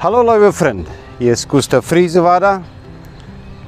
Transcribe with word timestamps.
Hallo 0.00 0.22
liebe 0.22 0.52
Freunde, 0.52 0.88
hier 1.18 1.32
ist 1.32 1.48
Gustav 1.48 1.84
Friesewader 1.84 2.62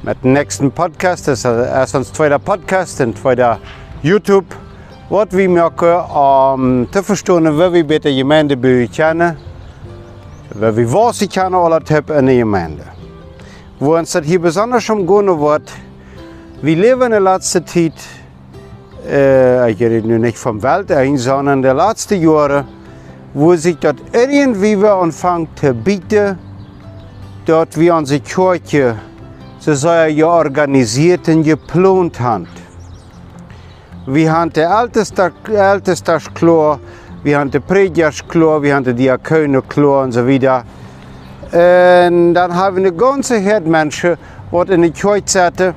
mit 0.05 0.23
dem 0.23 0.35
nächsten 0.35 0.71
Podcast. 0.71 1.27
Das 1.27 1.41
ist 1.41 1.45
erst 1.45 1.97
unser 1.97 2.15
zweiter 2.15 2.39
Podcast 2.39 3.01
und 3.01 3.19
zweiter 3.19 3.59
YouTube. 4.01 4.45
Was 5.09 5.27
wir 5.33 5.49
machen, 5.49 5.89
um 5.89 6.93
zu 6.93 7.03
verstehen, 7.03 7.47
wie 7.47 7.73
wir 7.73 7.85
bitte 7.85 8.15
Gemeinde 8.15 8.57
kennen, 8.87 9.39
wie 10.55 10.77
wir 10.77 10.93
was 10.93 11.19
kennen, 11.29 11.55
alle 11.57 11.83
Typen 11.83 12.19
in 12.19 12.27
der 12.27 12.37
Gemeinde. 12.37 12.85
Wo 13.81 13.97
uns 13.97 14.13
das 14.13 14.25
hier 14.25 14.41
besonders 14.41 14.89
umgehen 14.89 15.41
wird, 15.41 15.73
wir 16.63 16.77
leben 16.77 17.03
in 17.03 17.11
der 17.11 17.21
letzten 17.23 17.67
Zeit, 17.67 17.95
äh, 19.05 19.73
ich 19.73 19.81
rede 19.81 20.07
nicht 20.07 20.39
vom 20.39 20.63
Welt, 20.63 20.93
sondern 21.19 21.59
in 21.59 21.63
den 21.63 21.77
letzten 21.77 22.23
Jahren, 22.23 22.69
wo 23.35 23.55
sich 23.55 23.79
das 23.79 23.95
irgendwie 24.13 24.77
anfängt 24.85 25.59
zu 25.59 25.73
bieten, 25.73 26.39
dort 27.47 27.79
wie 27.79 27.91
unsere 27.91 28.21
Kirche 28.21 28.97
so 29.59 29.75
sehr 29.75 30.09
ja 30.09 30.27
organisiert 30.27 31.29
und 31.29 31.43
geplant 31.43 32.19
hat. 32.19 32.47
Wir 34.07 34.33
haben 34.33 34.53
den 34.53 34.69
Ältestag 34.69 36.35
klar, 36.35 36.81
wir 37.23 37.39
haben 37.39 37.51
den 37.51 37.63
Prediger 37.63 38.11
klar, 38.29 38.63
wir 38.63 38.75
haben 38.75 38.85
den 38.85 38.97
Diakonen 38.97 39.69
klar 39.69 40.05
und 40.05 40.13
so 40.13 40.27
weiter. 40.27 40.65
Und 41.53 42.35
dann 42.35 42.55
haben 42.55 42.77
wir 42.77 42.87
eine 42.87 42.93
ganze 42.93 43.39
Herde 43.39 43.69
Menschen, 43.69 44.17
die 44.51 44.73
in 44.73 44.83
die 44.83 44.91
Kirche 44.91 45.23
sitzen. 45.27 45.75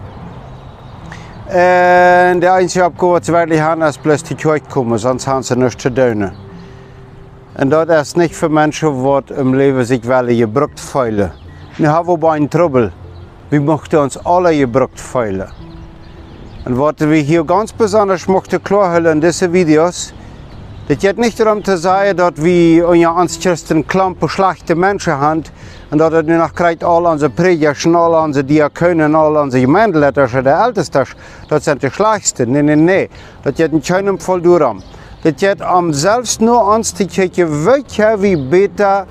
Und 1.47 2.41
der 2.41 2.53
einzige 2.53 2.91
was 2.97 3.25
sie 3.25 3.33
wirklich 3.33 3.61
haben, 3.61 3.81
ist 3.81 4.01
bloß 4.01 4.23
die 4.23 4.35
Kirche 4.35 4.63
kommen, 4.71 4.97
sonst 4.97 5.27
haben 5.27 5.43
sie 5.43 5.55
nichts 5.55 5.83
zu 5.83 5.93
tun. 5.93 6.31
Und 7.55 7.69
das 7.69 8.07
ist 8.07 8.17
nicht 8.17 8.35
für 8.35 8.49
Menschen, 8.49 9.03
die 9.03 9.33
im 9.33 9.53
Leben 9.53 9.83
sich 9.85 10.07
wollen 10.07 10.35
gebrückt 10.35 10.79
fühlen. 10.79 11.31
Wir 11.77 11.91
haben 11.91 12.09
aber 12.09 12.31
einen 12.31 12.49
Trouble. 12.49 12.91
Wir 13.51 13.61
möchten 13.61 13.97
uns 13.97 14.17
alle 14.25 14.57
gebrückt 14.57 14.99
fühlen. 14.99 15.49
Und 16.65 16.79
was 16.79 16.95
wir 16.99 17.21
hier 17.21 17.43
ganz 17.43 17.71
besonders 17.71 18.27
möchten 18.27 18.63
klarstellen 18.63 19.17
in 19.17 19.21
diesen 19.21 19.53
Videos, 19.53 20.13
das 20.87 20.97
geht 20.97 21.19
nicht 21.19 21.39
darum 21.39 21.63
zu 21.63 21.77
sagen, 21.77 22.17
dass 22.17 22.33
wir 22.37 22.87
unter 22.87 23.15
uns 23.15 23.39
Christen 23.39 23.85
klampe, 23.85 24.27
schlechte 24.27 24.73
Menschen 24.75 25.13
haben 25.13 25.43
und 25.91 25.99
dass 25.99 26.11
wir 26.11 26.23
noch 26.23 26.55
kriegt 26.55 26.83
all 26.83 27.05
unsere 27.05 27.29
Prediger, 27.29 27.73
all 27.95 28.25
unsere 28.25 28.43
Diakonen, 28.43 29.15
all 29.15 29.37
unsere 29.37 29.61
Gemeindeleiter, 29.61 30.27
der 30.41 30.65
Ältesten, 30.65 31.05
das 31.49 31.65
sind 31.65 31.83
die 31.83 31.91
Schlechtsten. 31.91 32.51
Nein, 32.51 32.65
nein, 32.65 32.83
nein. 32.83 33.07
Das 33.43 33.53
geht 33.53 33.71
in 33.71 33.81
keinem 33.81 34.19
Fall 34.19 34.41
darum. 34.41 34.81
Dat 35.23 35.39
geht 35.39 35.61
am 35.61 35.93
selbst 35.93 36.41
nur 36.41 36.71
ans 36.71 36.91
te 36.91 37.05
kijken, 37.05 37.63
weet 37.63 37.95
je 37.95 38.17
wie 38.19 38.37
beter 38.37 39.05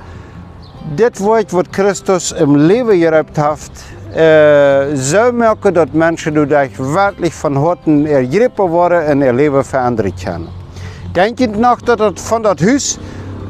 dit 0.95 1.19
wordt 1.19 1.51
wat 1.51 1.67
Christus 1.71 2.33
im 2.33 2.57
Leben 2.57 3.01
gehabt 3.01 3.39
hat, 3.39 3.71
äh, 4.15 4.95
so 4.95 5.33
merken, 5.33 5.73
dass 5.75 5.93
Menschen 5.93 6.35
dadurch 6.35 6.79
wirklich 6.79 7.33
von 7.33 7.57
Horten 7.57 8.07
ergriffen 8.07 8.71
worden 8.71 9.09
und 9.11 9.23
ihr 9.23 9.33
Leben 9.33 9.65
verändern 9.65 10.13
können. 10.23 10.49
Denkt 11.15 11.57
noch, 11.59 11.81
dass 11.81 11.97
das 11.97 12.21
von 12.21 12.43
das 12.43 12.61
Haus, 12.61 12.99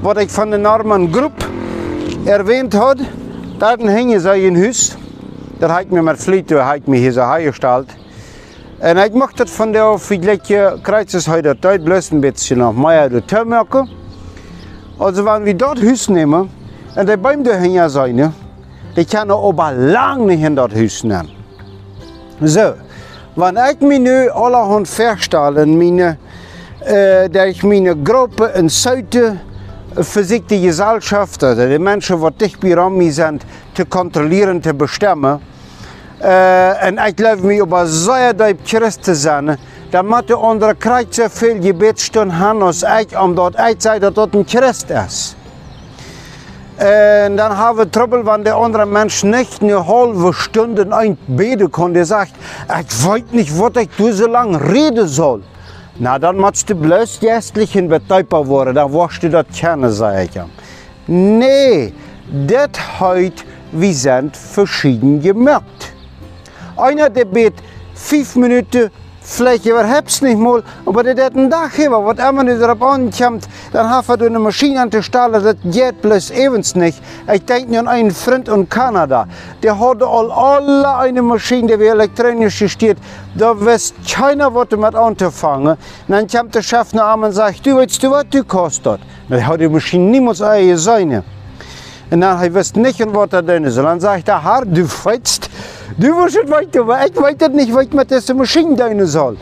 was 0.03 0.23
ich 0.23 0.31
von 0.31 0.51
der 0.51 0.61
Norman 0.61 1.11
Group 1.11 1.33
erwähnt 2.25 2.77
habe, 2.77 3.03
da 3.59 3.77
hängen 3.77 4.21
sie 4.21 4.31
ein 4.31 4.65
Haus, 4.65 4.97
das 5.59 5.73
hat 5.73 5.91
mir 5.91 6.03
mit 6.03 6.19
Fliete, 6.19 6.65
hat 6.65 6.87
mir 6.87 6.99
hier 6.99 7.13
so 7.13 7.23
hergestellt. 7.23 7.89
En 8.83 8.97
ik 8.97 9.13
mocht 9.13 9.39
het 9.39 9.51
van 9.51 9.73
de 9.73 9.97
figletje 9.99 10.79
kruidjes 10.83 11.27
heute 11.27 11.57
tijd 11.61 11.85
bloß 11.85 12.11
ein 12.11 12.21
bisschen 12.21 12.59
noch 12.59 12.75
mehr 12.75 13.09
de 13.09 13.25
Törmerke. 13.25 13.87
Also 14.99 15.25
wenn 15.25 15.45
wir 15.45 15.55
dort 15.55 15.79
Hüs 15.79 16.09
nehmen 16.09 16.51
und 16.97 17.09
die 17.09 17.17
Bäume 17.17 17.45
dahinter 17.45 17.89
sein, 17.89 18.35
die 18.97 19.05
können 19.05 19.31
aber 19.31 19.73
lang 19.73 20.27
nicht 20.27 20.43
in 20.43 20.57
dort 20.57 20.73
Hüs 20.73 21.05
nehmen. 21.05 21.31
So, 22.41 22.75
wenn 23.37 23.57
ich 23.71 23.81
mir 23.81 24.01
nu 24.01 24.31
allerhand 24.33 24.89
feststellen, 24.89 25.79
meine, 25.79 26.19
äh, 26.81 27.31
dass 27.31 27.47
ich 27.51 27.63
meine 27.63 27.95
Gruppe 27.95 28.51
in 28.57 28.69
Seite 28.69 29.39
sich 29.95 30.45
die 30.47 30.61
Gesellschaft, 30.61 31.45
also 31.45 31.69
die 31.69 31.79
Menschen, 31.79 32.21
die 32.21 32.45
dicht 32.45 32.61
bei 32.61 32.91
mir 32.91 33.13
sind, 33.13 33.47
zu 33.75 33.87
kontrollieren, 33.87 34.61
zu 34.61 34.75
bestimmen, 34.75 35.39
uh, 36.23 36.83
en 36.83 36.99
ik 36.99 37.13
geloof 37.17 37.43
me 37.43 37.63
op 37.63 37.83
zeer 37.85 38.37
diep 38.37 38.59
Christ 38.65 39.03
te 39.03 39.15
zijn. 39.15 39.59
Dan 39.91 40.07
moet 40.07 40.27
de 40.27 40.35
andere 40.35 40.75
krijgt 40.75 41.15
zoveel 41.15 41.57
gebedstunden 41.61 42.37
hebben 42.37 42.63
als 42.63 42.83
ik, 42.83 43.21
omdat 43.21 43.59
ik 43.59 43.75
zei 43.79 43.99
dat 43.99 44.15
dat 44.15 44.29
een 44.35 44.45
Christ 44.47 44.91
is. 44.91 45.35
En 46.75 47.37
dan 47.37 47.57
hebben 47.57 47.77
we 47.77 47.91
trouble, 47.91 48.23
wanneer 48.23 48.45
de 48.45 48.53
andere 48.53 48.87
mens 48.87 49.23
niet 49.23 49.57
een 49.61 49.71
halve 49.71 50.33
Stunde 50.33 50.87
een 50.89 51.19
beden 51.25 51.71
kon. 51.71 51.93
Die 51.93 52.05
zegt, 52.05 52.31
ik 52.79 52.91
weet 52.91 53.33
niet 53.33 53.57
wat 53.57 53.77
ik 53.77 53.91
doe 53.97 54.15
zo 54.15 54.29
lang 54.29 54.57
reden 54.71 55.09
zal. 55.09 55.41
Nou, 55.93 56.19
dan 56.19 56.37
moet 56.37 56.63
je 56.67 56.75
bloos 56.75 57.19
geestlichen 57.21 57.87
betuiper 57.87 58.45
worden. 58.45 58.75
Dan 58.75 58.91
worst 58.91 59.23
je 59.23 59.29
dat 59.29 59.47
kennen, 59.61 59.93
zei 59.93 60.23
ik 60.23 60.33
hem. 60.35 60.49
Nee, 61.39 61.95
dit 62.31 62.79
heut, 62.99 63.45
wir 63.71 63.95
sind 63.95 64.37
verschieden 64.37 65.21
gemerkt. 65.23 65.92
Einer, 66.77 67.11
der 67.11 67.25
bet 67.25 67.55
fünf 67.95 68.37
Minuten, 68.37 68.91
vielleicht 69.23 69.67
überhaupt 69.67 70.23
nicht 70.23 70.39
mal, 70.39 70.63
aber 70.85 71.03
der 71.03 71.27
hat 71.27 71.37
einen 71.37 71.49
Dachgeber, 71.49 72.05
was 72.05 72.19
immer 72.19 72.43
nicht 72.43 72.61
darauf 72.61 72.83
ankommt, 72.83 73.49
dann 73.73 73.89
hat 73.89 74.09
er 74.09 74.27
eine 74.27 74.39
Maschine 74.39 74.83
an 74.83 74.91
der 74.91 75.03
Stelle, 75.03 75.41
das 75.41 75.57
geht 75.65 76.03
bloß 76.03 76.31
evens 76.33 76.75
nicht. 76.75 77.01
Ich 77.33 77.45
denke 77.45 77.79
an 77.79 77.89
einen 77.89 78.11
Freund 78.11 78.49
in 78.49 78.69
Kanada, 78.69 79.27
der 79.63 79.79
hat 79.79 80.03
all, 80.03 80.31
alle 80.31 80.97
eine 80.97 81.23
Maschine, 81.23 81.79
die 81.79 81.85
elektronisch 81.85 82.65
steht, 82.67 82.99
da 83.35 83.59
weiß 83.59 83.95
keiner, 84.11 84.55
was 84.55 84.69
damit 84.69 84.95
anzufangen. 84.95 85.69
Und 85.69 85.79
dann 86.09 86.27
kommt 86.27 86.55
der 86.55 86.63
Chef 86.63 86.93
nach 86.93 87.17
und 87.17 87.33
sagt, 87.33 87.65
du 87.65 87.77
weißt 87.77 88.03
du, 88.03 88.11
was 88.11 88.25
du 88.31 88.45
kostet? 88.45 89.01
Dann 89.29 89.47
hat 89.47 89.61
die 89.61 89.69
Maschine 89.69 90.05
niemals 90.05 90.43
eigen 90.43 90.77
seine. 90.77 91.25
Und 92.13 92.21
dann 92.21 92.37
hij 92.37 92.53
wist 92.53 92.77
nicht, 92.77 93.01
was 93.01 93.33
er 93.33 93.43
doen 93.43 93.71
soll. 93.71 93.85
Dann 93.85 93.99
sagt 93.99 94.29
er, 94.29 94.45
Herr, 94.45 94.67
du 94.67 94.85
weißt, 94.85 95.49
du 95.97 96.09
wirst 96.09 96.51
weiter, 96.51 96.83
aber 96.83 97.07
ich 97.07 97.17
weiß 97.17 97.49
nicht, 97.53 97.75
was 97.75 97.85
ich 97.85 97.93
mit 97.95 98.11
dieser 98.11 98.35
Maschine 98.35 98.77
doen 98.77 99.07
soll. 99.07 99.39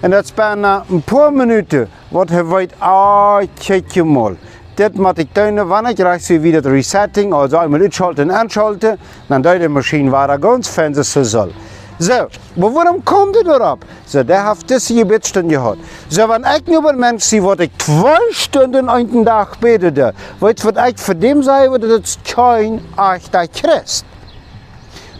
Und 0.00 0.10
das 0.10 0.32
bijna 0.32 0.86
ein 0.90 1.02
paar 1.02 1.30
Minuten, 1.30 1.86
was 2.10 2.30
er 2.30 2.50
weiß, 2.50 2.68
ah, 2.80 3.42
kijk 3.60 4.02
mal. 4.02 4.36
Das 4.76 4.94
muss 4.94 5.18
ich 5.18 5.28
tun, 5.34 5.56
wenn 5.56 5.86
ich 5.92 6.00
rechts 6.00 6.30
wieder 6.30 6.62
das 6.62 6.72
Resetting, 6.72 7.34
also 7.34 7.58
einmal 7.58 7.82
einschalten 7.82 8.30
und 8.30 8.34
anschalten, 8.34 8.96
dann 9.28 9.42
tut 9.42 9.60
die 9.60 9.68
Maschine 9.68 10.10
weiter 10.10 10.38
ganz 10.38 10.68
fancy 10.68 11.02
so 11.02 11.22
soll. 11.22 11.52
So, 11.98 12.12
aber 12.12 12.74
warum 12.74 13.04
kommt 13.04 13.36
er 13.36 13.44
darauf? 13.44 13.78
So, 14.04 14.22
der 14.24 14.52
das 14.66 14.88
Gebetsstunde 14.88 15.54
gehabt. 15.54 15.78
So, 16.08 16.28
wenn 16.28 16.44
ich 16.56 16.66
nur 16.66 16.88
ein 16.90 16.98
Mensch 16.98 17.22
sehe, 17.22 17.44
was 17.44 17.60
ich 17.60 17.70
zwei 17.78 18.18
Stunden 18.32 18.88
einen 18.88 19.24
Tag 19.24 19.60
betete, 19.60 20.12
du, 20.40 20.46
was 20.46 20.54
ich 20.88 20.98
für 20.98 21.14
dem 21.14 21.42
sage, 21.42 21.70
was 21.70 21.80
das 21.80 22.18
kein 22.24 22.80
echter 22.96 23.46
Christ. 23.46 24.04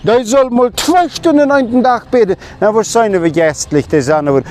Der 0.02 0.24
soll 0.24 0.50
mal 0.50 0.72
zwei 0.74 1.08
Stunden 1.08 1.50
einen 1.50 1.82
Tag 1.82 2.10
beten, 2.10 2.36
dann 2.58 2.74
was 2.74 2.92
sein 2.92 3.12
wir 3.12 3.30
gästlich, 3.30 3.86
das 3.86 4.10
andere. 4.10 4.42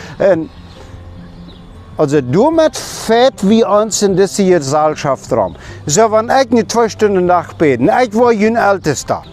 Also 1.98 2.22
du 2.22 2.50
mit 2.50 2.76
fett 2.76 3.36
wie 3.48 3.64
uns 3.64 4.02
in 4.02 4.16
diese 4.16 4.46
Gesellschaft 4.46 5.32
rum. 5.32 5.56
So, 5.86 6.10
wenn 6.12 6.32
ich 6.42 6.50
nicht 6.50 6.72
zwei 6.72 6.88
Stunden 6.88 7.28
Tag 7.28 7.58
beten, 7.58 7.90
ich 8.02 8.16
war 8.16 8.30
ein 8.30 8.56
Ältester 8.56 9.24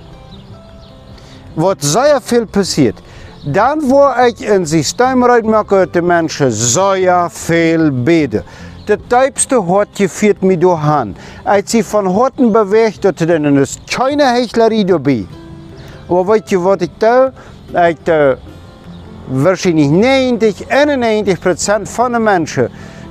wat 1.61 1.83
sehr 1.83 2.21
viel 2.21 2.47
passiert. 2.47 2.97
Dann, 3.45 3.81
wo 3.91 4.03
ich 4.27 4.47
in 4.47 4.67
System 4.67 5.23
reinmache, 5.23 5.87
die 5.87 6.03
Menschen 6.03 6.51
sehr 6.51 7.31
viel 7.31 7.91
beten. 7.91 8.43
Das 8.87 8.99
tiefste 9.09 9.67
Hort 9.67 9.95
geführt 9.97 10.43
mich 10.43 10.59
durch 10.59 10.83
Als 11.45 11.71
sie 11.71 11.83
von 11.83 12.09
Horten 12.09 12.53
bewegt, 12.53 13.05
dann 13.05 13.57
ist 13.57 13.81
keine 13.91 14.33
Hechlerie 14.35 14.85
dabei. 14.85 15.25
Aber 16.09 16.27
weißt 16.27 16.53
du, 16.53 16.65
was 16.65 16.83
ich 16.83 16.91
da? 16.99 17.33
Ich 17.89 17.99
da 18.05 18.37
wahrscheinlich 19.29 19.89
90, 19.89 20.71
91 20.71 21.41
Prozent 21.41 21.89
von 21.89 22.13
den 22.13 22.25
Menschen, 22.25 22.69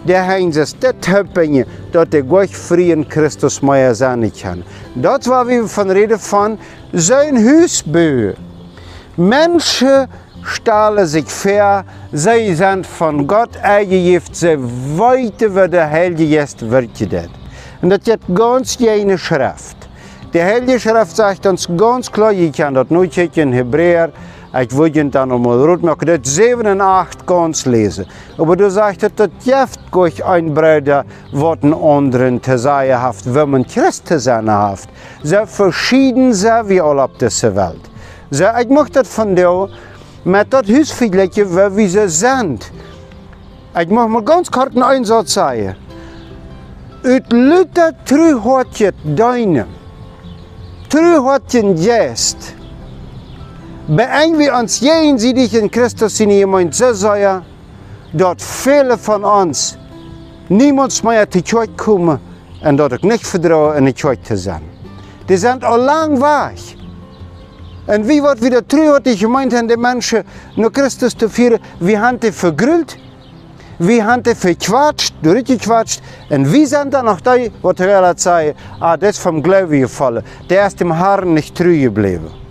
der 0.10 0.28
haben 0.28 0.52
das 0.52 0.76
Höppingen, 1.08 1.66
dass 1.92 2.10
der 2.10 2.24
Gott 2.24 2.50
frei 2.50 3.06
Christus 3.08 3.62
mehr 3.62 3.94
sein 3.94 4.32
kann. 4.34 4.64
Das 4.96 5.28
war 5.28 5.48
wie 5.48 5.68
von 5.68 5.92
Rede 5.92 6.18
von 6.18 6.58
sein 6.92 7.38
Hausbau. 7.38 8.34
Menschen 9.16 10.08
stellen 10.44 11.06
sich 11.06 11.30
vor, 11.30 11.84
sie 12.12 12.56
sind 12.56 12.88
von 12.88 13.28
Gott 13.28 13.56
eingegeben, 13.62 14.28
sie 14.32 14.58
weiter 14.98 15.56
wie 15.56 15.70
der 15.70 15.90
Heilige 15.90 16.38
Geist 16.38 16.68
wirkt. 16.68 17.02
Und 17.82 17.92
das 17.92 18.00
ist 18.08 18.20
ganz 18.34 18.80
jene 18.80 19.18
Schrift. 19.18 19.78
Die 20.34 20.42
Heilige 20.42 20.80
Schrift 20.80 21.16
sagt 21.16 21.46
uns 21.46 21.68
ganz 21.78 22.12
klar, 22.12 22.32
ich 22.32 22.52
kann 22.54 22.74
das 22.74 22.90
nur 22.90 23.08
in 23.36 23.54
Hebräer 23.54 24.10
Ik 24.54 24.72
wil 24.72 24.94
je 24.94 25.10
dan 25.10 25.34
om 25.34 25.46
rood 25.46 25.82
maken, 25.82 26.06
dat 26.06 26.28
7 26.28 26.66
en 26.66 26.82
8 26.82 27.24
kans 27.24 27.64
lezen. 27.64 28.08
Maar 28.38 28.58
du 28.58 28.70
sagst, 28.70 29.10
dat 29.16 29.30
jeft 29.38 29.80
goch 29.90 30.20
ein 30.20 30.54
Bruder, 30.54 31.06
wat 31.32 31.58
een 31.62 31.74
anderen 31.74 32.40
te 32.40 32.58
heeft, 32.98 33.26
wie 33.32 33.46
man 33.46 33.64
Christ 33.68 34.06
te 34.06 34.20
zijn 34.20 34.50
heeft. 34.50 34.88
Zo 35.24 35.44
verschieden 35.46 36.36
zijn 36.36 36.66
we 36.66 36.82
al 36.82 37.04
op 37.04 37.20
deze 37.20 37.52
wereld. 37.52 37.90
Zo, 38.32 38.56
ik 38.58 38.70
mag 38.70 38.90
dat 38.90 39.08
van 39.08 39.36
jou, 39.36 39.70
met 40.24 40.52
dat 40.52 40.66
we 40.66 41.88
ze 41.88 42.10
zijn. 42.10 42.58
Ik 43.76 43.90
mag 43.90 44.08
maar 44.08 44.22
ganz 44.24 44.50
kort 44.50 44.76
een 44.76 44.82
einsatz 44.82 45.34
zeggen. 45.34 45.76
Uit 47.02 47.32
lutte 47.32 47.94
terug 48.04 48.78
je 48.78 48.94
deine, 49.02 49.66
terug 50.88 51.40
je 51.48 51.74
jest. 51.74 52.58
We 53.90 54.52
ons 54.54 54.80
jeensiedig 54.80 55.54
in 55.54 55.68
Christus 55.72 56.20
in 56.20 56.30
iemand 56.30 56.76
zo 56.76 56.94
zeggen, 56.94 57.44
dat 58.12 58.42
vele 58.42 58.98
van 58.98 59.26
ons 59.26 59.78
niemand 60.48 61.04
meer 61.04 61.28
te 61.28 61.42
kerk 61.42 61.76
komen 61.76 62.22
en 62.62 62.76
dat 62.76 62.92
ik 62.92 63.02
niet 63.02 63.28
vertrouwen 63.28 63.76
in 63.76 63.86
de 63.86 63.94
kerk 63.94 64.24
te 64.24 64.38
zijn. 64.38 64.62
Die 65.26 65.38
zijn 65.38 65.64
al 65.64 65.78
lang 65.78 66.20
weg. 66.20 66.76
En 67.86 68.04
wie 68.04 68.22
wordt 68.22 68.40
wieder 68.40 68.66
terug 68.66 69.02
die 69.02 69.18
gemeente 69.18 69.56
en 69.56 69.68
de 69.68 70.70
Christus 70.72 71.14
te 71.14 71.30
vieren, 71.30 71.60
wie 71.80 71.98
hebben 71.98 72.20
die 72.20 72.32
vergruld, 72.32 72.96
wie 73.78 74.02
hebben 74.02 74.24
die 74.24 74.36
verquatscht, 74.36 75.14
durchgequatscht 75.20 76.02
en 76.30 76.50
wie 76.50 76.66
zijn 76.66 76.90
dan 76.90 77.06
nog 77.06 77.22
die, 77.22 77.52
wat 77.62 77.80
er 77.80 78.14
zei, 78.16 78.54
ah, 78.80 79.00
dat 79.00 79.10
is 79.10 79.20
vom 79.20 79.44
Glauben 79.44 79.80
gefallen, 79.80 80.24
der 80.48 80.66
ist 80.66 80.78
dem 80.78 80.92
Herrn 80.92 81.34
nicht 81.34 81.56
treu 81.56 81.78
geblieben. 81.78 82.48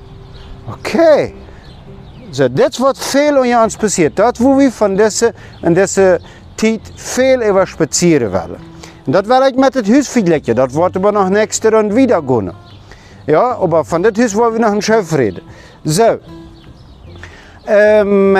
Okay. 0.72 1.34
So, 2.30 2.48
dit 2.52 2.76
wat 2.76 2.98
veel 2.98 3.44
aan 3.54 3.62
ons 3.62 3.76
passiert. 3.76 4.16
Dat 4.16 4.38
wo 4.38 4.56
we 4.56 4.72
van 4.72 4.96
deze, 4.96 5.34
in 5.62 5.74
deze 5.74 6.20
tijd 6.54 6.92
veel 6.94 7.42
over 7.42 7.68
spazieren 7.68 8.30
willen. 8.30 8.58
En 9.04 9.12
dat 9.12 9.26
wil 9.26 9.42
ik 9.42 9.56
met 9.56 9.74
het 9.74 9.88
huis 9.88 10.08
vergelijken. 10.08 10.54
Dat 10.54 10.72
wordt 10.72 11.00
we 11.00 11.10
nog 11.10 11.28
nächste 11.28 11.70
rond 11.70 11.92
wieder 11.92 12.22
gaan. 12.26 12.52
Ja, 13.26 13.40
aber 13.40 13.84
van 13.84 14.02
dit 14.02 14.16
huis 14.16 14.32
wollen 14.32 14.52
we 14.52 14.58
nog 14.58 14.72
een 14.72 14.82
Chef 14.82 15.12
reden. 15.12 15.42
Zo. 15.86 16.18
Ähm, 17.66 18.36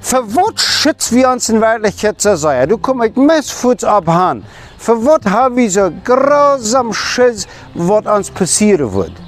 für 0.00 0.24
was 0.34 0.62
schützen 0.62 1.16
wir 1.16 1.30
uns 1.30 1.48
in 1.48 1.60
Wirklichkeit 1.60 2.20
zu 2.20 2.36
sein? 2.36 2.68
Du 2.68 2.78
kommst 2.78 3.00
mit 3.00 3.16
Messfuß 3.16 3.84
abhand. 3.84 4.44
Für 4.78 5.04
was 5.04 5.24
haben 5.24 5.56
wir 5.56 5.70
so 5.70 5.90
grausam 6.04 6.92
Schiss, 6.92 7.46
was 7.74 8.06
uns 8.06 8.30
passieren 8.30 8.92
wird? 8.92 9.25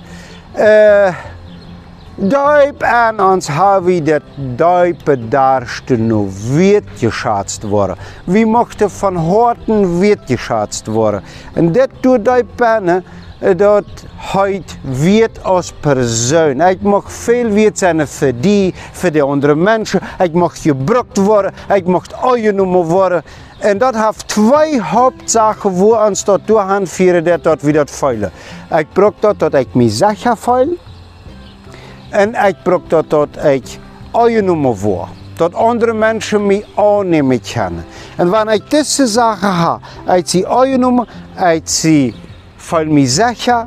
Äh, 0.55 1.13
Duip 2.21 2.83
aan 2.83 3.21
ons 3.21 3.47
hebben 3.47 4.05
dat 4.05 4.23
duipen 4.57 5.31
daarste 5.31 5.97
nu 5.97 6.27
weergeschatst 6.53 7.63
worden. 7.63 7.97
We 8.25 8.45
mochten 8.45 8.91
van 8.91 9.17
horten 9.17 9.99
weergeschatst 9.99 10.87
worden. 10.87 11.23
En 11.55 11.73
dat 11.73 11.89
doet 12.01 12.25
duipen 12.25 13.05
dat 13.57 13.85
heute 14.33 14.75
wird 14.83 15.45
als 15.45 15.73
persoon. 15.81 16.61
Ik 16.61 16.83
mag 16.83 17.13
veel 17.13 17.49
weet 17.49 17.79
zijn 17.79 18.07
voor 18.07 18.33
die, 18.41 18.75
voor 18.93 19.13
de 19.13 19.23
andere 19.23 19.55
mensen. 19.55 20.01
Ik 20.19 20.33
mag 20.33 20.63
gebruikt 20.63 21.17
worden, 21.17 21.53
ik 21.75 21.87
mag 21.87 22.05
aangenomen 22.13 22.85
worden. 22.85 23.23
En 23.59 23.79
dat 23.79 23.95
heeft 23.95 24.29
twee 24.29 24.83
hoofdzaken 24.83 25.77
voor 25.77 26.05
ons 26.05 26.25
dat 26.25 26.41
doorgaan 26.45 27.25
dat 27.25 27.43
dat 27.43 27.63
we 27.63 27.73
dat 27.73 27.91
veilen. 27.91 28.33
Ik 28.77 28.87
brok 28.93 29.15
dat 29.21 29.39
dat 29.39 29.55
ik 29.55 29.75
me 29.75 29.89
zeker 29.89 30.37
veil. 30.37 30.69
En 32.11 32.35
ik 32.35 32.57
brok 32.63 32.91
dat 32.91 33.11
dat 33.11 33.45
ik 33.45 33.79
aangenomen 34.13 34.77
word. 34.77 35.09
Dat 35.37 35.55
andere 35.55 35.93
mensen 35.93 36.47
me 36.47 36.65
aannemen 36.75 37.41
kunnen. 37.41 37.85
En 38.17 38.31
wanneer 38.31 38.55
ik 38.55 38.71
deze 38.71 39.07
zaken 39.07 39.55
heb, 39.57 39.79
ik 40.17 40.29
zie 40.29 40.49
aangenomen, 40.49 41.07
ik 41.55 41.69
zie 41.69 42.15
me 42.87 43.07
zeker, 43.07 43.67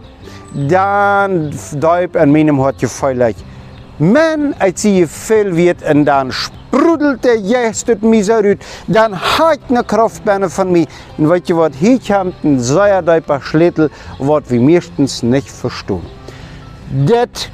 dan 0.51 1.51
duip 1.75 2.15
en 2.15 2.31
menem 2.31 2.59
hart 2.59 2.79
je 2.79 2.87
veilig. 2.87 3.35
Men, 4.01 4.53
ik 4.59 4.77
zie 4.77 5.07
veel 5.07 5.51
weet 5.51 5.81
en 5.81 6.03
dan 6.03 6.31
sprudelt 6.31 7.23
der 7.23 7.37
juist 7.37 7.93
mij 7.99 8.23
zo 8.23 8.33
uit. 8.33 8.65
Dan 8.85 9.11
haakt 9.11 9.69
een 9.69 9.85
kracht 9.85 10.23
binnen 10.23 10.51
van 10.51 10.71
mij. 10.71 10.87
En 11.17 11.27
weet 11.27 11.47
je 11.47 11.53
wat, 11.53 11.75
hier 11.75 11.99
komt 12.07 12.33
een 12.43 12.59
zeer 12.59 13.03
duiper 13.03 13.41
Schlettel, 13.41 13.87
wat 14.19 14.47
we 14.47 14.59
meestens 14.59 15.21
niet 15.21 15.51
verstaan. 15.51 16.01
Dat 16.87 17.49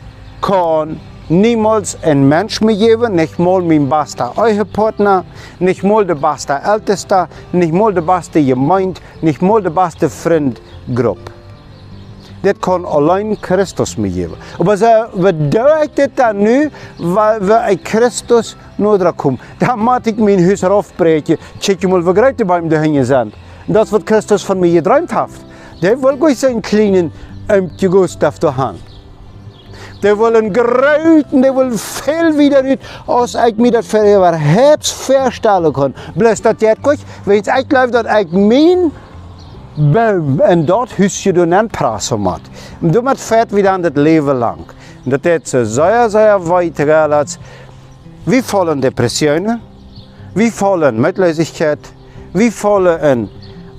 niemals 1.28 1.98
ein 2.02 2.28
Mensch 2.28 2.62
mir 2.62 2.76
geben, 2.76 3.16
nicht 3.16 3.40
mal 3.40 3.62
mein 3.62 3.90
bester 3.90 4.32
Ehepartner, 4.38 5.26
nicht 5.60 5.84
mal 5.84 6.06
der 6.06 6.16
beste 6.16 6.54
Älteste, 6.54 7.28
nicht 7.52 7.74
mal 7.74 7.94
der 7.94 8.02
beste 8.02 8.42
Gemeinde, 8.42 9.02
nicht 9.22 9.42
mal 9.42 9.62
der 9.62 9.72
beste 9.72 10.10
Freundgruppe. 10.10 11.37
Das 12.44 12.54
kann 12.62 12.86
allein 12.86 13.40
Christus 13.42 13.98
mir 13.98 14.10
geben. 14.10 14.36
Aber 14.60 14.78
so 14.78 14.86
bedeutet 15.16 16.12
das 16.16 16.34
nu, 16.34 16.70
weil 17.00 17.42
wir 17.42 17.78
Christus 17.84 18.56
nur 18.78 18.98
dran 18.98 19.18
kommen. 19.18 19.40
Da 19.60 19.76
muss 19.76 20.06
ich 20.06 20.18
mein 20.18 20.48
Haus 20.48 20.64
aufbrechen, 20.64 21.38
check 21.60 21.84
mal, 21.84 22.06
wie 22.06 22.14
groß 22.14 22.36
die 22.38 22.44
Bäume 22.44 22.70
dahin 22.70 23.04
sind. 23.04 23.34
Das, 23.68 23.92
was 23.92 24.06
Christus 24.06 24.44
von 24.44 24.60
mir 24.60 24.72
geträumt 24.72 25.14
hat. 25.14 25.30
Der 25.82 26.02
will 26.02 26.18
gleich 26.18 26.40
seinen 26.40 26.62
kleinen 26.62 27.12
Ämter 27.48 27.90
Gustav 27.90 28.40
da 28.40 28.56
haben. 28.56 28.80
Die 30.04 30.18
willen 30.18 30.54
gruiten, 30.54 31.42
die 31.42 31.56
willen 31.56 31.78
veel 31.78 32.38
wieder 32.38 32.64
uit, 32.64 32.80
als 33.06 33.34
ik 33.34 33.58
me 33.58 33.72
dat 33.72 33.86
überhaupt 33.86 34.92
voorstellen 34.92 35.72
kan. 35.72 35.94
Bloos 36.16 36.42
dat 36.42 36.60
jij 36.60 36.76
het 36.82 37.00
weet 37.24 37.48
ik 37.48 37.66
geloof 37.68 37.90
dat 37.90 38.06
ik 38.06 38.32
mijn 38.32 38.92
en 40.40 40.66
dat 40.66 40.92
huisje 40.92 41.32
doen 41.32 41.54
en 41.54 41.68
praten 41.68 42.20
moet. 42.20 42.42
En 42.82 42.92
doe 42.92 43.02
met 43.02 43.22
vet 43.22 43.52
weer 43.52 43.68
aan 43.68 43.84
het 43.84 43.98
leven 43.98 44.36
lang. 44.36 44.60
En 45.04 45.10
dat 45.10 45.26
is 45.26 45.50
zo 45.50 45.64
zeer, 45.64 46.10
zeer 46.10 46.48
weit 46.48 46.90
als 46.90 47.38
wie 48.24 48.44
vallen 48.44 48.80
depressionen, 48.80 49.62
wie 50.34 50.52
vallen 50.52 51.00
mitlosigheid, 51.00 51.94
wie 52.32 52.52
vallen 52.52 53.02
in 53.02 53.30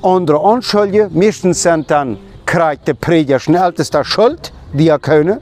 andere 0.00 0.38
onschulden. 0.38 1.08
Meestens 1.12 1.60
zijn 1.60 1.82
dan 1.86 2.18
krijgt 2.44 2.86
de 2.86 2.94
prediger 2.94 3.40
snelste 3.40 3.98
schuld, 4.02 4.52
die 4.70 4.90
er 4.90 4.98
kunnen. 4.98 5.40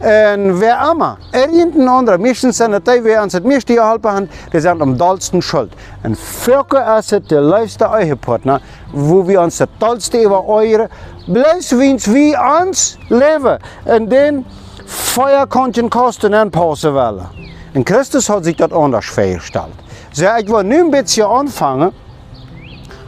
En 0.00 0.58
wer 0.58 0.78
immer, 0.90 1.18
irgendein 1.30 1.86
anderer, 1.86 2.16
meistens 2.16 2.56
sind 2.56 2.72
die, 2.86 3.02
die 3.02 3.22
uns 3.22 3.34
das 3.34 3.42
meiste 3.42 3.74
geholfen 3.74 4.10
haben, 4.10 4.28
die 4.50 4.58
sind 4.58 4.80
am 4.80 4.96
dollsten 4.96 5.42
schuld. 5.42 5.70
Und 6.02 6.16
Völker 6.16 6.98
ist 6.98 7.12
es 7.12 7.22
der 7.28 7.42
leiste 7.42 7.84
Ehepartner, 7.84 8.62
wo 8.92 9.28
wir 9.28 9.42
uns 9.42 9.58
das 9.58 9.68
dollste 9.78 10.22
über 10.22 10.48
eure, 10.48 10.88
bloß 11.26 11.72
wenn 11.72 11.98
wir 12.14 12.40
uns 12.62 12.98
leben, 13.10 13.58
in 13.84 14.08
den 14.08 14.46
Feuer 14.86 15.46
konnten 15.46 15.90
kosten 15.90 16.32
anpassen 16.32 16.94
wollen. 16.94 17.26
Und 17.74 17.84
Christus 17.84 18.30
hat 18.30 18.44
sich 18.44 18.56
das 18.56 18.72
anders 18.72 19.04
vorgestellt. 19.04 19.74
So, 20.12 20.24
ich 20.40 20.48
will 20.48 20.64
nun 20.64 20.86
ein 20.86 20.90
bisschen 20.90 21.26
anfangen, 21.26 21.92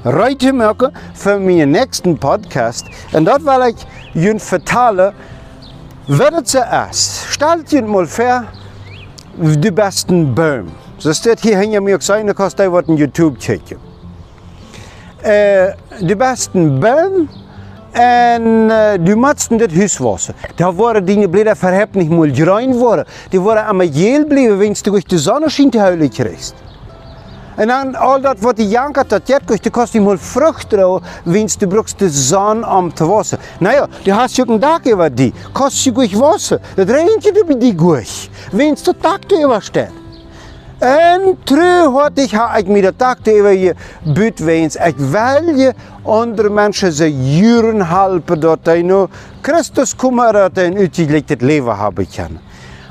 heute 0.05 0.53
merken 0.53 0.93
für 1.15 1.39
meinen 1.39 1.71
nächsten 1.71 2.19
Podcast. 2.19 2.85
Und 3.13 3.25
dort 3.25 3.47
will 3.47 3.75
ich 3.75 3.87
Ihnen 4.15 4.39
vertellen, 4.39 5.15
ze 6.45 6.87
is. 6.91 7.25
Stelt 7.31 7.71
je 7.71 7.83
mal 7.83 8.07
vor, 8.07 8.45
de 9.59 9.73
besten 9.73 10.35
boom. 10.35 10.67
Så 10.97 11.13
steht 11.13 11.41
hier 11.41 11.57
hängen 11.57 11.83
mir 11.83 11.97
auch 11.97 12.03
sein, 12.03 12.35
kannst 12.35 12.59
du 12.59 12.71
wat 12.71 12.87
YouTube 12.87 13.39
checken. 13.39 13.79
Äh, 15.23 15.75
de 16.01 16.15
besten 16.15 16.81
boom 16.81 17.29
en 17.93 18.71
uh, 18.71 18.97
die 18.99 19.17
matsten 19.17 19.59
dit 19.59 19.73
huiswassen. 19.73 20.35
Da 20.57 20.77
waren 20.77 21.05
die 21.05 21.29
bleden 21.29 21.57
verhebt 21.57 21.95
nicht 21.95 22.11
mal 22.11 22.31
rein 22.31 22.79
worden. 22.79 23.05
Die 23.33 23.45
waren 23.45 23.67
am 23.67 23.81
geel 23.81 24.25
blijven, 24.27 24.59
wenn 24.59 24.75
du 24.75 24.91
durch 24.91 25.05
die 25.05 25.19
Sonne 25.19 25.51
schien 25.51 25.71
te 25.71 25.81
huilen 25.81 26.11
kriegst. 26.11 26.55
En 27.57 27.69
dan 27.69 27.95
al 27.95 28.21
dat 28.21 28.41
wat 28.41 28.57
die 28.57 28.69
jankert, 28.69 29.11
dat 29.11 29.29
jet 29.29 29.45
kost, 29.47 29.63
die 29.63 29.73
kost 29.73 29.93
die 29.93 30.01
mal 30.01 30.17
Frucht 30.17 30.71
drauf, 30.71 31.03
wenn 31.25 31.49
du 31.59 31.67
brauchst 31.67 32.01
die 32.01 32.09
Sonne 32.09 32.67
am 32.67 32.95
te 32.95 33.07
wassen. 33.07 33.39
Naja, 33.61 33.89
die 34.05 34.13
hast 34.13 34.39
du 34.39 34.43
einen 34.43 34.61
Tag 34.61 34.87
über 34.87 35.11
die, 35.11 35.33
kost 35.53 35.87
du 35.87 35.93
gut 35.93 36.19
wassen. 36.19 36.59
Das 36.77 36.89
regnet 36.89 37.25
du 37.25 37.45
bei 37.45 37.55
die 37.55 37.77
gut, 37.77 38.31
wenn 38.53 38.75
du 38.75 38.93
Tag 38.93 39.21
über 39.33 39.61
steht. 39.61 40.03
En 40.83 41.39
terug 41.45 41.95
had 41.95 42.19
ik, 42.19 42.31
ha 42.31 42.57
ik 42.57 42.67
me 42.67 42.81
de 42.81 42.93
dag 42.97 43.17
over 43.23 43.53
je 43.53 43.75
buurt 44.03 44.39
weens. 44.39 44.77
Ik 44.77 44.97
wil 44.97 45.55
je 45.57 45.75
andere 46.03 46.51
mensen 46.51 46.93
ze 46.93 47.37
juren 47.37 47.87
helpen 47.87 48.41
dat 48.41 48.59
hij 48.63 48.83
nu 48.83 49.07
Christus 49.41 49.97
komen 49.97 50.33
dat 50.33 50.51
hij 50.55 50.67
een 50.67 50.77
uitgelegd 50.77 51.41
leven 51.41 51.77
hebben 51.77 52.07
kan. 52.17 52.39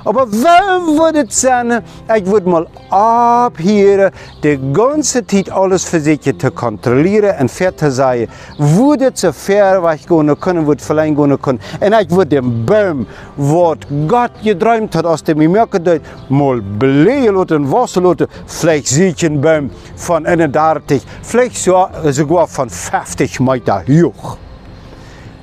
Aber 0.03 0.31
wer 0.31 0.81
würde 0.97 1.25
es 1.27 1.41
sein, 1.41 1.83
ich 2.15 2.25
würde 2.25 2.49
mal 2.49 2.67
abhören, 2.89 4.11
die 4.43 4.59
ganze 4.73 5.25
Zeit 5.25 5.51
alles 5.51 5.83
für 5.83 5.99
sich 5.99 6.21
zu 6.21 6.51
kontrollieren 6.51 7.35
und 7.39 7.51
fair 7.51 7.75
zu 7.75 7.91
sein, 7.91 8.27
wo 8.57 8.95
das 8.95 9.21
so 9.21 9.31
fair 9.31 9.83
was 9.83 10.05
gehen 10.07 10.39
können, 10.39 10.65
wo 10.65 10.73
es 10.73 10.83
vielleicht 10.83 11.15
gehen 11.15 11.41
können. 11.41 11.59
Und 11.79 11.93
ich 12.01 12.09
würde 12.09 12.41
den 12.41 12.65
Baum, 12.65 13.05
was 13.37 13.77
Gott 14.07 14.31
geträumt 14.43 14.95
hat, 14.95 15.05
aus 15.05 15.23
dem 15.23 15.41
ich 15.41 15.49
merke, 15.49 16.01
mal 16.29 16.61
belegen 16.61 17.35
lassen, 17.35 17.71
Wasser 17.71 18.01
lassen, 18.01 18.27
vielleicht 18.47 18.87
sehe 18.87 19.11
ich 19.11 19.25
einen 19.25 19.39
Baum 19.39 19.69
von 19.95 20.25
31, 20.25 21.03
vielleicht 21.21 21.57
sogar 21.57 22.47
von 22.47 22.69
50 22.69 23.39
Meter 23.39 23.83
hoch. 23.87 24.37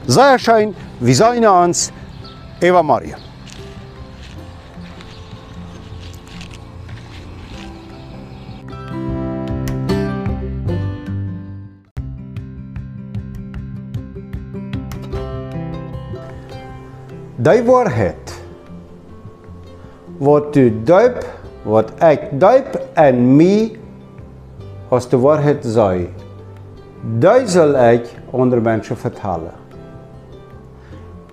Sehr 0.06 0.38
schön, 0.38 0.74
wir 1.00 1.14
sehen 1.14 1.46
uns, 1.46 1.92
Eva 2.60 2.82
Maria. 2.82 3.27
Die 17.38 17.62
waarheid 17.62 18.32
wat 20.18 20.50
du 20.52 20.72
duip, 20.82 21.22
wat 21.62 21.92
ek 22.02 22.32
duip 22.34 22.74
en 22.98 23.20
my 23.38 23.76
as 24.90 25.06
de 25.06 25.20
waarheid 25.22 25.62
zei, 25.62 26.08
die 27.22 27.46
zal 27.46 27.76
ik 27.92 28.10
onder 28.30 28.62
mensen 28.62 28.96
vertalen. 28.96 29.54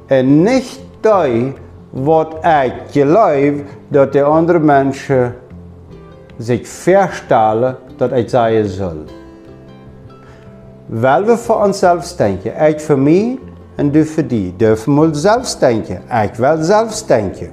En 0.06 0.44
niet 0.44 0.80
die 1.02 1.54
wat 1.90 2.38
ik 2.46 2.74
geloof 2.92 3.66
dat 3.88 4.14
de 4.14 4.24
andere 4.24 4.60
mensen 4.60 5.36
zich 6.38 6.68
verstellen 6.68 7.78
dat 7.98 8.12
ik 8.12 8.30
zeggen 8.30 8.70
zal. 8.70 8.98
Wel 10.86 11.24
we 11.24 11.38
voor 11.38 11.64
onszelf 11.64 12.14
denken, 12.14 12.68
ik 12.68 12.80
voor 12.80 13.00
mij 13.00 13.40
en 13.78 13.92
du 13.92 14.06
voor 14.06 14.24
die. 14.24 14.52
Dürfen 14.58 14.96
wir 14.96 15.14
selbst 15.14 15.62
denken. 15.62 16.00
Ich 16.24 16.40
will 16.40 16.64
selbst 16.64 17.10
denken. 17.10 17.50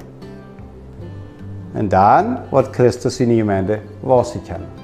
Und 1.75 1.93
dann 1.93 2.39
wird 2.51 2.73
Christus 2.73 3.21
in 3.21 3.31
die 3.31 3.37
Gemeinde 3.39 3.81
wahrscheinlich. 4.03 4.82